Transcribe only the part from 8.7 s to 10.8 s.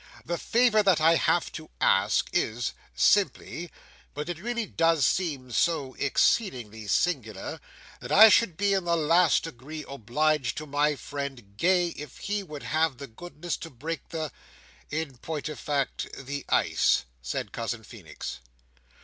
in the last degree obliged to